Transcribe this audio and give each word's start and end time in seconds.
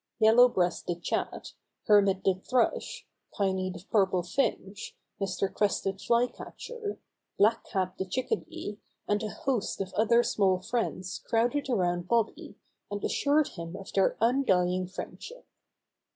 Yellow 0.17 0.47
Breast 0.49 0.87
the 0.87 0.95
Chat, 0.95 1.51
Hermit 1.85 2.23
the 2.23 2.33
Thrush, 2.33 3.05
Piney 3.35 3.69
the 3.69 3.83
Purple 3.91 4.23
Finch, 4.23 4.95
Mr. 5.21 5.53
Crested 5.53 6.01
Flycatcher, 6.01 6.97
Black 7.37 7.63
Cap 7.65 7.99
the 7.99 8.05
Chickadee, 8.05 8.79
and 9.07 9.21
a 9.21 9.29
host 9.29 9.79
of 9.79 9.93
other 9.93 10.23
small 10.23 10.59
friends 10.59 11.21
crowded 11.29 11.69
around 11.69 12.07
Bobby, 12.07 12.55
and 12.89 13.03
assured 13.03 13.49
him 13.49 13.75
of 13.75 13.93
their 13.93 14.17
undying 14.19 14.87
friendship. 14.87 15.45